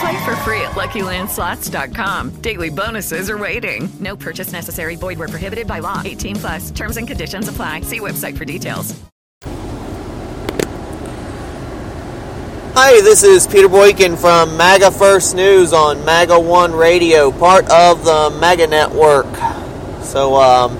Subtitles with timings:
[0.00, 2.30] Play for free at LuckyLandSlots.com.
[2.40, 3.88] Daily bonuses are waiting.
[4.00, 4.96] No purchase necessary.
[4.96, 6.02] Void were prohibited by law.
[6.04, 6.70] 18 plus.
[6.70, 7.82] Terms and conditions apply.
[7.82, 8.94] See website for details.
[12.76, 18.04] Hi, this is Peter Boykin from MAGA First News on MAGA One Radio, part of
[18.04, 19.32] the MAGA Network.
[20.02, 20.74] So, um,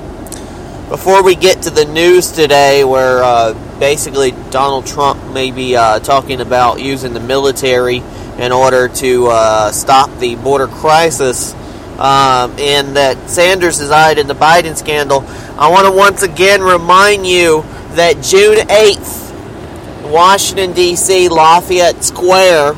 [0.89, 6.01] before we get to the news today, where uh, basically Donald Trump may be uh,
[6.01, 8.01] talking about using the military
[8.39, 11.55] in order to uh, stop the border crisis,
[11.99, 15.25] um, and that Sanders eyed in the Biden scandal,
[15.57, 17.63] I want to once again remind you
[17.95, 22.75] that June 8th, Washington, D.C., Lafayette Square,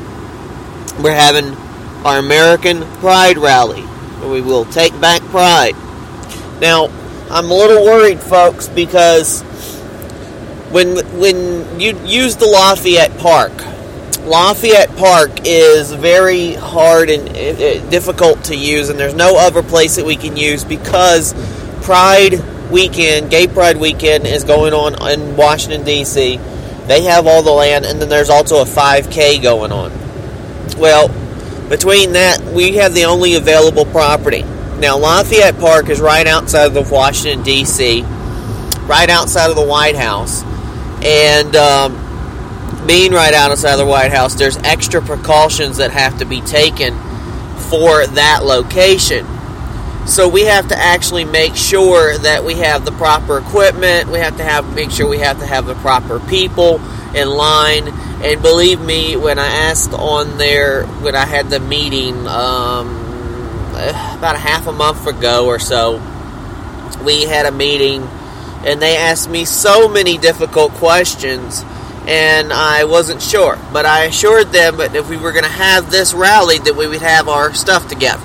[1.01, 1.55] we're having
[2.05, 3.83] our American Pride Rally.
[4.29, 5.75] We will take back pride.
[6.61, 6.85] Now,
[7.29, 9.41] I'm a little worried, folks, because
[10.71, 13.51] when when you use the Lafayette Park,
[14.27, 19.95] Lafayette Park is very hard and uh, difficult to use, and there's no other place
[19.95, 21.33] that we can use because
[21.83, 26.37] Pride Weekend, Gay Pride Weekend, is going on in Washington D.C.
[26.87, 29.91] They have all the land, and then there's also a 5K going on.
[30.77, 31.07] Well,
[31.69, 34.43] between that, we have the only available property.
[34.79, 38.03] Now, Lafayette Park is right outside of Washington, D.C.,
[38.83, 40.43] right outside of the White House.
[41.03, 42.06] And um,
[42.87, 46.93] being right outside of the White House, there's extra precautions that have to be taken
[47.69, 49.25] for that location.
[50.07, 54.09] So we have to actually make sure that we have the proper equipment.
[54.09, 56.81] We have to have make sure we have to have the proper people
[57.13, 57.89] in line.
[58.23, 62.95] And believe me, when I asked on there when I had the meeting um,
[63.73, 65.97] about a half a month ago or so,
[67.03, 68.01] we had a meeting,
[68.65, 71.63] and they asked me so many difficult questions.
[72.07, 75.91] And I wasn't sure, but I assured them that if we were going to have
[75.91, 78.23] this rally, that we would have our stuff together.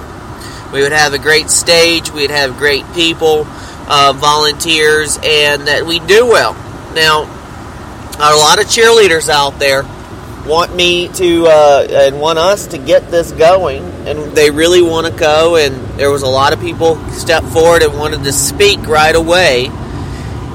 [0.72, 2.12] We would have a great stage.
[2.12, 3.44] We'd have great people,
[3.88, 6.54] uh, volunteers, and that we do well.
[6.94, 7.24] Now,
[8.20, 9.82] a lot of cheerleaders out there
[10.46, 15.08] want me to uh, and want us to get this going, and they really want
[15.08, 15.56] to go.
[15.56, 19.66] And there was a lot of people step forward and wanted to speak right away,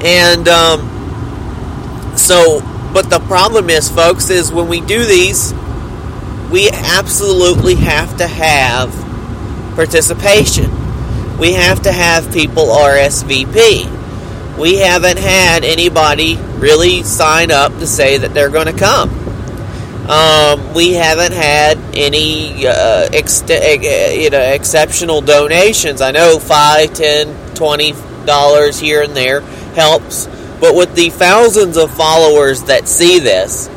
[0.02, 2.62] and um, so.
[2.97, 5.53] But the problem is, folks, is when we do these,
[6.52, 8.90] we absolutely have to have
[9.75, 11.38] participation.
[11.38, 14.57] We have to have people RSVP.
[14.57, 19.12] We haven't had anybody really sign up to say that they're going to come.
[20.09, 26.02] Um, we haven't had any uh, ex- you know exceptional donations.
[26.02, 27.94] I know five, ten, twenty
[28.25, 30.25] dollars here and there helps,
[30.59, 33.68] but with the thousands of followers that see this,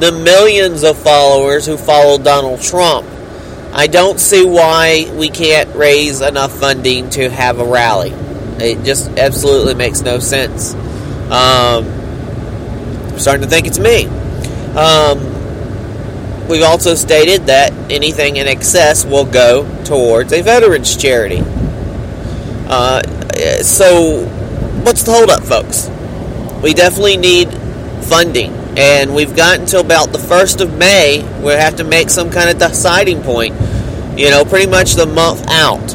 [0.00, 3.06] the millions of followers who follow Donald Trump,
[3.72, 8.10] I don't see why we can't raise enough funding to have a rally.
[8.58, 10.74] It just absolutely makes no sense.
[10.74, 14.06] Um, I'm starting to think it's me.
[14.76, 15.18] Um,
[16.48, 21.42] we've also stated that anything in excess will go towards a veterans charity.
[22.68, 23.02] Uh,
[23.62, 24.24] so,
[24.84, 25.88] what's the holdup, folks?
[26.62, 27.52] We definitely need
[28.04, 31.22] funding and we've got until about the first of May.
[31.42, 33.54] We have to make some kind of deciding point.
[34.16, 35.94] You know, pretty much the month out.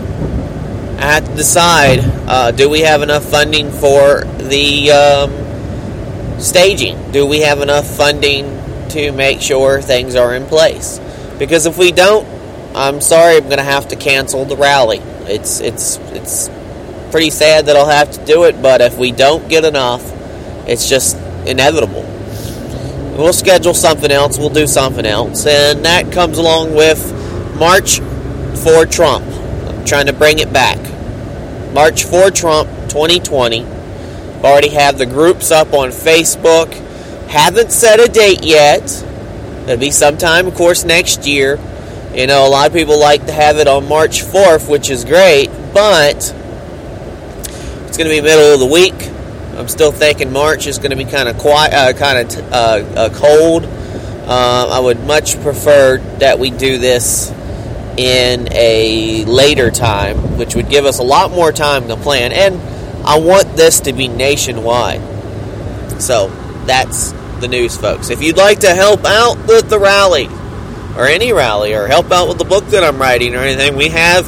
[1.00, 7.12] I have to decide: uh, do we have enough funding for the um, staging?
[7.12, 8.46] Do we have enough funding
[8.90, 11.00] to make sure things are in place?
[11.40, 12.28] Because if we don't,
[12.75, 15.00] I'm sorry, I'm going to have to cancel the rally.
[15.25, 16.50] It's it's it's
[17.12, 20.04] pretty sad that I'll have to do it, but if we don't get enough,
[20.68, 22.08] it's just inevitable
[23.18, 25.46] we'll schedule something else, we'll do something else.
[25.46, 27.04] And that comes along with
[27.58, 28.00] March
[28.64, 29.25] for Trump.
[29.25, 30.78] I'm trying to bring it back.
[31.74, 33.66] March for Trump 2020.
[34.44, 36.72] Already have the groups up on Facebook.
[37.28, 38.84] Haven't set a date yet.
[39.64, 41.60] It'll be sometime, of course, next year.
[42.14, 45.04] You know, a lot of people like to have it on March 4th, which is
[45.04, 49.17] great, but it's going to be middle of the week.
[49.57, 52.56] I'm still thinking March is going to be kind of quiet, uh, kind of uh,
[52.56, 53.65] uh, cold.
[53.65, 57.31] Uh, I would much prefer that we do this
[57.98, 62.31] in a later time, which would give us a lot more time to plan.
[62.31, 62.62] And
[63.06, 65.01] I want this to be nationwide.
[66.00, 66.27] So
[66.65, 68.12] that's the news, folks.
[68.12, 70.27] If you'd like to help out with the rally,
[70.95, 73.89] or any rally, or help out with the book that I'm writing, or anything, we
[73.89, 74.27] have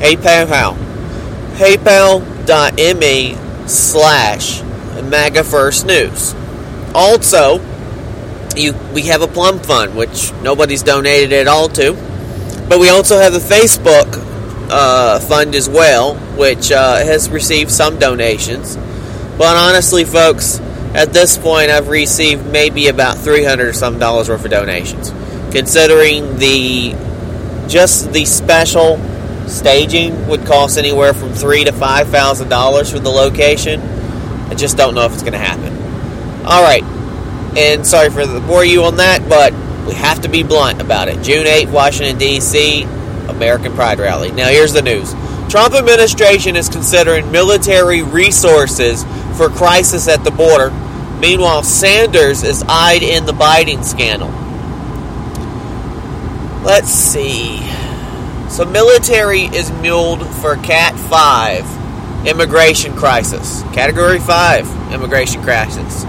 [0.00, 0.74] a PayPal.
[1.58, 3.36] PayPal.me
[3.68, 4.62] slash
[5.02, 6.34] MAGA First News.
[6.94, 7.60] Also,
[8.56, 11.92] you we have a plum fund, which nobody's donated at all to.
[12.68, 14.06] But we also have a Facebook
[14.70, 18.76] uh, fund as well, which uh, has received some donations.
[19.36, 20.60] But honestly, folks,
[20.94, 25.10] at this point, I've received maybe about three hundred or some dollars worth of donations,
[25.52, 26.94] considering the
[27.68, 28.98] just the special
[29.46, 33.80] staging would cost anywhere from three to five thousand dollars for the location.
[34.50, 35.72] I just don't know if it's going to happen.
[36.44, 36.82] All right,
[37.56, 39.52] and sorry for the bore you on that, but
[39.86, 41.22] we have to be blunt about it.
[41.22, 42.82] June 8th, Washington D.C.
[43.28, 44.32] American Pride Rally.
[44.32, 45.14] Now here's the news.
[45.48, 49.04] Trump administration is considering military resources
[49.36, 50.70] for crisis at the border.
[51.20, 54.30] Meanwhile, Sanders is eyed in the Biden scandal.
[56.64, 57.58] Let's see.
[58.48, 61.79] So military is muled for Cat 5
[62.26, 63.62] immigration crisis.
[63.72, 66.04] Category 5 immigration crisis.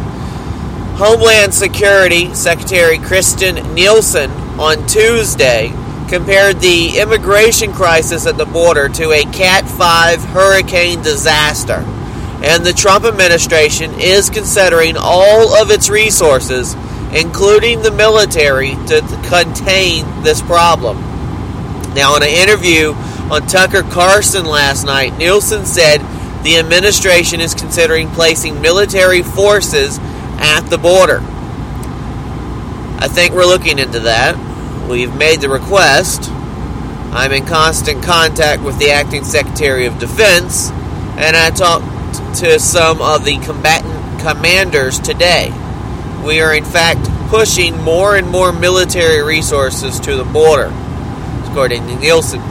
[0.98, 4.30] Homeland Security Secretary Kirstjen Nielsen
[4.60, 5.69] on Tuesday
[6.10, 11.86] compared the immigration crisis at the border to a Cat 5 hurricane disaster.
[12.44, 16.75] And the Trump administration is considering all of its resources,
[17.14, 20.98] including the military, to contain this problem.
[21.94, 22.94] Now, in an interview
[23.29, 26.00] on Tucker Carlson last night, Nielsen said
[26.44, 30.00] the administration is considering placing military forces
[30.39, 31.19] at the border.
[33.00, 34.38] I think we're looking into that.
[34.89, 36.29] We've made the request.
[37.12, 40.71] I'm in constant contact with the acting Secretary of Defense,
[41.18, 45.51] and I talked to some of the combatant commanders today.
[46.25, 50.71] We are, in fact, pushing more and more military resources to the border,
[51.45, 52.41] according to Nielsen.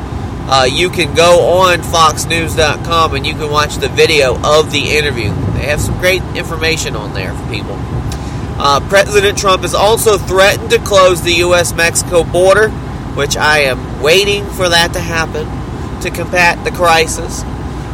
[0.48, 5.28] Uh, you can go on FoxNews.com and you can watch the video of the interview.
[5.52, 7.76] They have some great information on there for people.
[8.62, 11.72] Uh, President Trump has also threatened to close the U.S.
[11.74, 12.68] Mexico border,
[13.16, 15.46] which I am waiting for that to happen
[16.02, 17.42] to combat the crisis.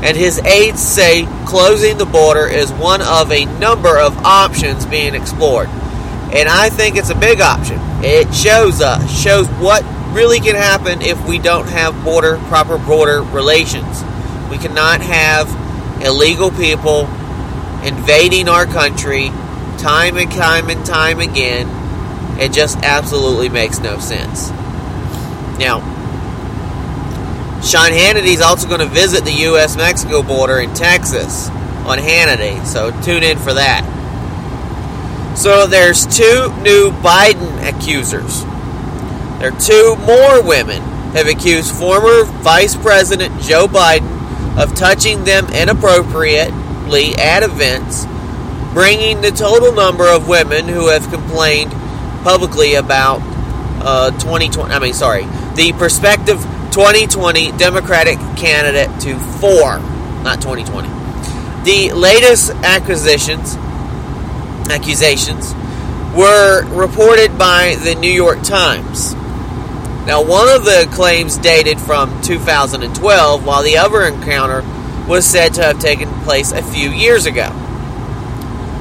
[0.02, 5.14] And his aides say closing the border is one of a number of options being
[5.14, 5.68] explored.
[5.68, 7.78] And I think it's a big option.
[8.02, 9.84] It shows us, shows what
[10.16, 14.02] really can happen if we don't have border proper border relations.
[14.50, 15.46] We cannot have
[16.02, 17.00] illegal people
[17.84, 19.28] invading our country
[19.76, 21.68] time and time and time again.
[22.40, 24.48] It just absolutely makes no sense.
[25.58, 25.80] Now,
[27.62, 29.76] Sean Hannity is also going to visit the U.S.
[29.76, 31.50] Mexico border in Texas
[31.84, 33.84] on Hannity, so tune in for that.
[35.36, 38.44] So there's two new Biden accusers.
[39.38, 44.14] There are two more women have accused former Vice President Joe Biden
[44.56, 48.06] of touching them inappropriately at events
[48.76, 51.70] bringing the total number of women who have complained
[52.22, 53.22] publicly about
[53.82, 54.70] uh, 2020.
[54.70, 55.24] I mean, sorry,
[55.54, 59.78] the prospective 2020 Democratic candidate to four,
[60.22, 60.88] not 2020.
[61.64, 63.56] The latest acquisitions,
[64.68, 65.54] accusations
[66.14, 69.14] were reported by the New York Times.
[70.06, 74.62] Now, one of the claims dated from 2012, while the other encounter
[75.08, 77.50] was said to have taken place a few years ago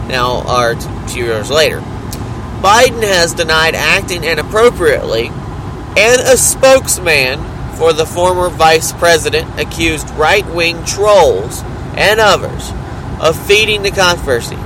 [0.07, 1.79] now are a few years later.
[2.61, 7.39] Biden has denied acting inappropriately, and a spokesman
[7.75, 11.61] for the former vice president accused right wing trolls
[11.95, 12.71] and others
[13.19, 14.57] of feeding the controversy.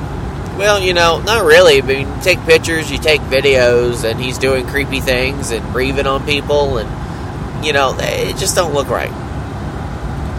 [0.60, 1.82] Well, you know, not really.
[1.82, 6.06] I mean, you take pictures, you take videos, and he's doing creepy things and breathing
[6.06, 9.10] on people, and, you know, it just don't look right.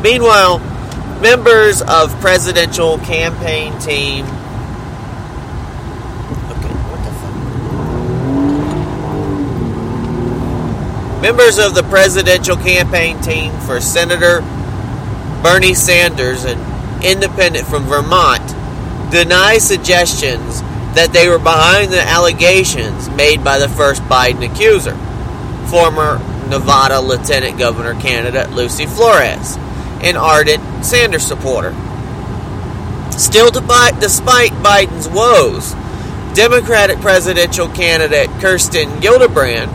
[0.02, 0.58] Meanwhile,
[1.22, 4.26] members of presidential campaign team
[6.50, 7.12] Okay, what the
[11.16, 11.22] fuck?
[11.22, 14.42] Members of the presidential campaign team for Senator
[15.42, 16.58] Bernie Sanders, an
[17.02, 18.59] independent from Vermont,
[19.10, 20.62] deny suggestions
[20.94, 24.94] that they were behind the allegations made by the first Biden accuser,
[25.68, 29.56] former Nevada Lieutenant Governor candidate Lucy Flores,
[30.02, 31.72] an ardent Sanders supporter.
[33.12, 35.74] Still, despite Biden's woes,
[36.34, 39.68] Democratic presidential candidate Kirsten Gillibrand,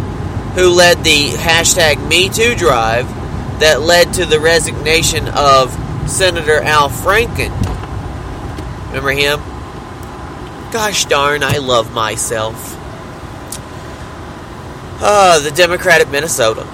[0.56, 3.08] who led the hashtag MeToo drive
[3.60, 5.72] that led to the resignation of
[6.10, 7.51] Senator Al Franken.
[8.96, 9.40] Remember him?
[10.72, 12.56] Gosh darn, I love myself.
[15.02, 16.66] Uh, the Democrat of Minnesota.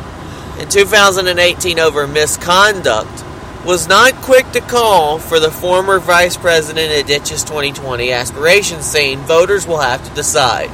[0.60, 3.24] In 2018, over misconduct,
[3.66, 9.18] was not quick to call for the former vice president at Ditch's 2020 aspirations, saying
[9.22, 10.70] voters will have to decide.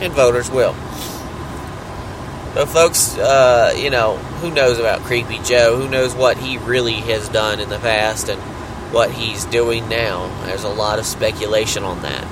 [0.00, 0.74] And voters will.
[2.54, 5.76] So, folks, uh, you know, who knows about Creepy Joe?
[5.76, 8.40] Who knows what he really has done in the past and
[8.92, 10.28] what he's doing now?
[10.46, 12.26] There's a lot of speculation on that.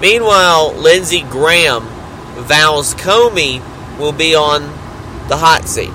[0.00, 1.82] Meanwhile, Lindsey Graham
[2.44, 3.62] vows Comey
[3.98, 4.62] will be on
[5.28, 5.92] the hot seat.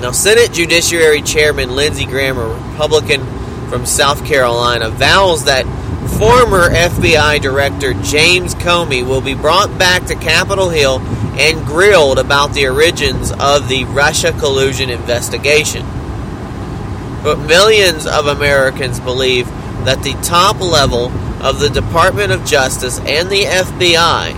[0.00, 3.24] Now, Senate Judiciary Chairman Lindsey Graham, a Republican
[3.68, 5.64] from South Carolina, vows that
[6.18, 11.00] former FBI Director James Comey will be brought back to Capitol Hill
[11.38, 15.84] and grilled about the origins of the Russia collusion investigation.
[17.24, 19.46] But millions of Americans believe
[19.86, 21.06] that the top level
[21.42, 24.34] of the Department of Justice and the FBI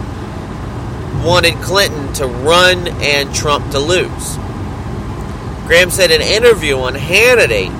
[1.24, 4.36] wanted Clinton to run and Trump to lose.
[5.66, 7.72] Graham said in an interview on Hannity,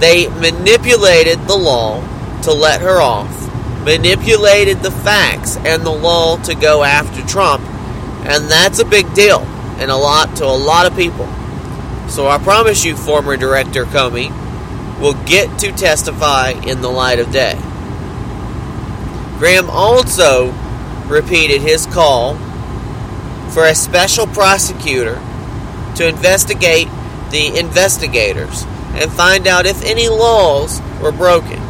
[0.00, 2.00] they manipulated the law
[2.42, 3.30] to let her off,
[3.84, 7.62] manipulated the facts and the law to go after Trump,
[8.24, 9.40] and that's a big deal
[9.78, 11.28] and a lot to a lot of people.
[12.12, 14.28] So I promise you, former Director Comey
[15.00, 17.54] will get to testify in the light of day.
[19.38, 20.52] Graham also
[21.06, 22.34] repeated his call
[23.48, 25.14] for a special prosecutor
[25.96, 26.88] to investigate
[27.30, 31.60] the investigators and find out if any laws were broken.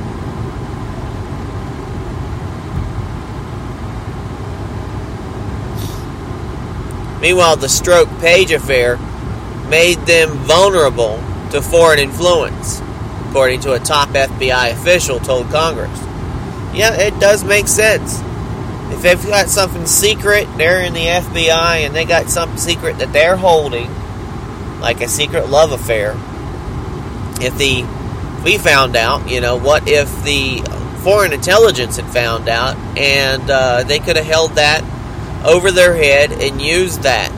[7.20, 8.98] Meanwhile, the Strzok Page affair
[9.72, 11.16] made them vulnerable
[11.50, 12.82] to foreign influence,
[13.30, 15.98] according to a top FBI official told Congress.
[16.74, 18.20] Yeah, it does make sense.
[18.92, 23.14] If they've got something secret, they're in the FBI and they got something secret that
[23.14, 23.90] they're holding,
[24.80, 26.12] like a secret love affair.
[27.40, 27.86] If the
[28.44, 30.58] we found out, you know, what if the
[31.02, 34.84] foreign intelligence had found out and uh, they could have held that
[35.46, 37.32] over their head and used that,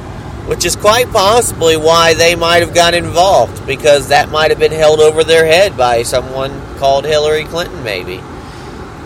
[0.46, 4.72] which is quite possibly why they might have got involved because that might have been
[4.72, 8.20] held over their head by someone called Hillary Clinton, maybe.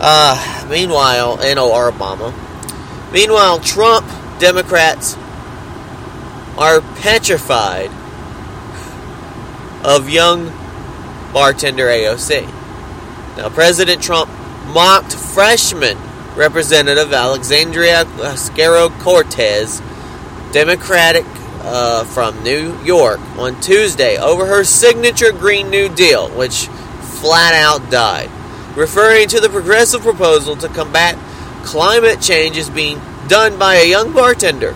[0.01, 2.33] Uh, meanwhile, and or Obama.
[3.11, 4.05] Meanwhile, Trump
[4.39, 5.15] Democrats
[6.57, 7.89] are petrified
[9.83, 10.51] of young
[11.33, 12.45] bartender AOC.
[13.37, 14.29] Now, President Trump
[14.67, 15.97] mocked freshman
[16.35, 19.81] Representative Alexandria Ocasio Cortez,
[20.51, 21.25] Democratic
[21.61, 26.67] uh, from New York, on Tuesday over her signature Green New Deal, which
[27.19, 28.29] flat out died,
[28.75, 31.17] referring to the progressive proposal to combat
[31.63, 34.75] climate change as being done by a young bartender.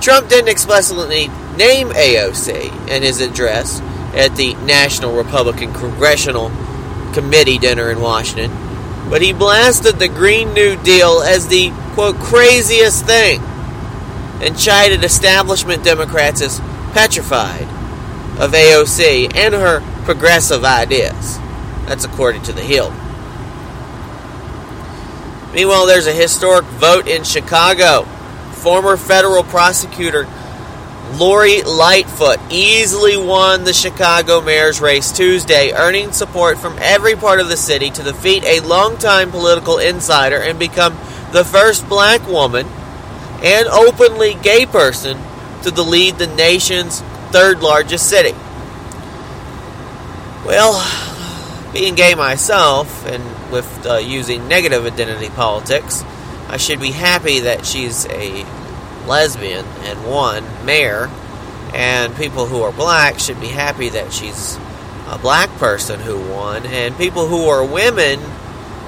[0.00, 3.80] Trump didn't explicitly name AOC in his address
[4.14, 6.50] at the National Republican Congressional
[7.12, 8.50] Committee dinner in Washington,
[9.10, 13.42] but he blasted the Green New Deal as the, quote, craziest thing
[14.40, 16.60] and chided establishment Democrats as
[16.92, 17.68] petrified
[18.40, 21.38] of AOC and her progressive ideas.
[21.86, 22.90] That's according to The Hill.
[25.52, 28.04] Meanwhile, there's a historic vote in Chicago.
[28.52, 30.28] Former federal prosecutor
[31.14, 37.48] Lori Lightfoot easily won the Chicago mayor's race Tuesday, earning support from every part of
[37.48, 40.96] the city to defeat a longtime political insider and become
[41.32, 42.66] the first black woman
[43.42, 45.18] and openly gay person
[45.62, 48.34] to lead the nation's third largest city.
[50.44, 50.82] Well,
[51.72, 56.02] being gay myself and with uh, using negative identity politics,
[56.48, 58.44] I should be happy that she's a
[59.06, 61.08] lesbian and won mayor,
[61.74, 64.58] and people who are black should be happy that she's
[65.08, 68.20] a black person who won, and people who are women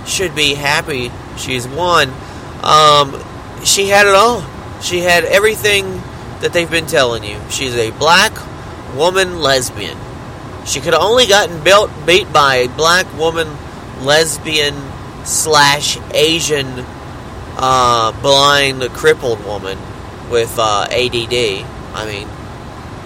[0.06, 2.08] should be happy she's won.
[2.62, 3.22] Um,
[3.64, 4.44] she had it all.
[4.80, 6.02] She had everything
[6.40, 7.38] that they've been telling you.
[7.50, 8.32] She's a black
[8.96, 9.96] woman lesbian.
[10.66, 13.48] She could have only gotten built, beat by a black woman
[14.00, 14.74] lesbian
[15.24, 16.84] slash Asian
[17.56, 19.78] uh, blind crippled woman
[20.30, 21.66] with uh, ADD.
[21.94, 22.28] I mean,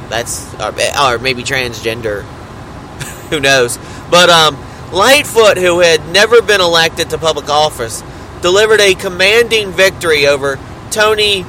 [0.09, 2.23] that's or, or maybe transgender.
[3.31, 3.79] who knows?
[4.11, 4.57] But um,
[4.93, 8.03] Lightfoot, who had never been elected to public office,
[8.47, 10.57] delivered a commanding victory over
[10.93, 11.43] Toni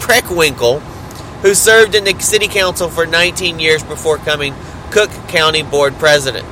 [0.00, 0.80] Preckwinkle,
[1.40, 4.54] who served in the city council for 19 years before becoming
[4.90, 6.46] Cook County Board President.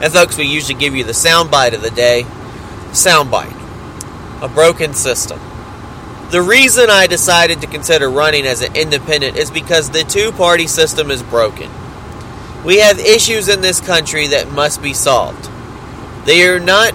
[0.00, 2.22] And folks, we usually give you the soundbite of the day.
[2.92, 3.56] Soundbite.
[4.44, 5.40] A broken system.
[6.30, 10.68] The reason I decided to consider running as an independent is because the two party
[10.68, 11.68] system is broken.
[12.64, 15.50] We have issues in this country that must be solved.
[16.26, 16.94] They are not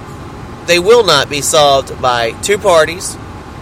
[0.68, 3.18] they will not be solved by two parties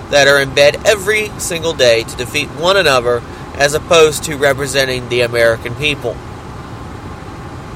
[0.09, 3.21] that are in bed every single day to defeat one another
[3.55, 6.13] as opposed to representing the American people.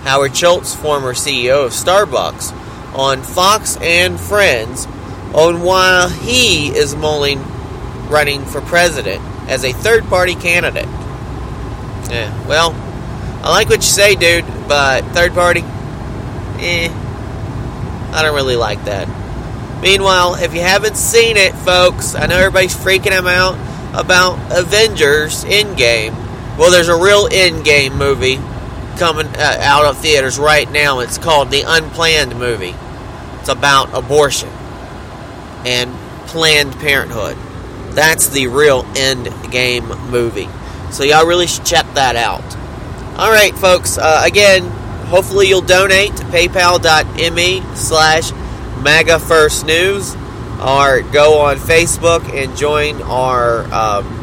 [0.04, 2.54] Howard Schultz, former CEO of Starbucks,
[2.96, 4.86] on Fox and Friends
[5.34, 7.44] on why he is mulling
[8.08, 10.88] running for president as a third party candidate.
[12.10, 12.72] Yeah, well,
[13.44, 15.62] I like what you say, dude, but third party,
[16.60, 16.90] eh,
[18.14, 19.08] I don't really like that.
[19.82, 23.56] Meanwhile, if you haven't seen it, folks, I know everybody's freaking them out
[23.94, 26.16] about Avengers Endgame.
[26.58, 28.38] Well, there's a real Endgame movie
[28.98, 31.00] coming uh, out of theaters right now.
[31.00, 32.76] It's called The Unplanned Movie.
[33.40, 34.50] It's about abortion
[35.66, 35.94] and
[36.28, 37.38] Planned Parenthood.
[37.94, 40.50] That's the real end game movie.
[40.92, 42.44] So y'all really should check that out.
[43.20, 43.98] All right, folks.
[43.98, 44.64] Uh, again,
[45.06, 48.32] hopefully you'll donate to paypal.me slash
[48.82, 50.16] MAGA First News
[50.60, 54.20] or go on Facebook and join our um,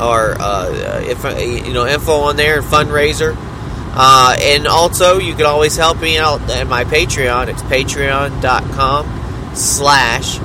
[0.00, 3.36] our uh, info, you know info on there and fundraiser.
[3.92, 7.48] Uh, and also, you can always help me out at my Patreon.
[7.48, 10.38] It's patreon.com slash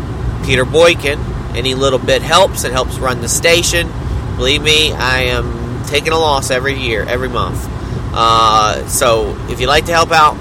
[0.45, 1.19] Peter Boykin.
[1.55, 2.63] Any little bit helps.
[2.63, 3.87] It helps run the station.
[4.35, 7.74] Believe me, I am taking a loss every year, every month.
[8.17, 10.37] Uh, so if you'd like to help out,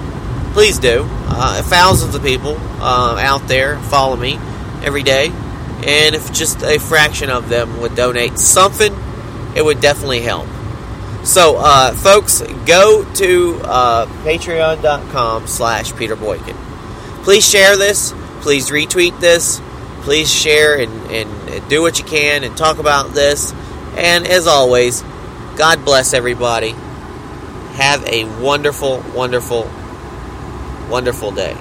[0.52, 1.06] please do.
[1.26, 4.38] Uh, thousands of people uh, out there follow me
[4.84, 5.28] every day.
[5.28, 8.94] And if just a fraction of them would donate something,
[9.56, 10.46] it would definitely help.
[11.24, 16.56] So, uh, folks, go to uh, patreon.com slash Peter Boykin.
[17.22, 18.14] Please share this.
[18.40, 19.60] Please retweet this.
[20.02, 23.52] Please share and, and do what you can and talk about this.
[23.96, 25.02] And as always,
[25.56, 26.74] God bless everybody.
[27.74, 29.68] Have a wonderful, wonderful,
[30.88, 31.56] wonderful day.